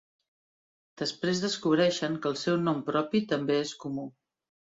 Després 1.01 1.41
descobreixen 1.43 2.15
que 2.25 2.31
el 2.33 2.39
seu 2.45 2.57
nom 2.63 2.81
propi 2.89 3.23
també 3.35 3.61
és 3.67 3.77
comú. 3.87 4.09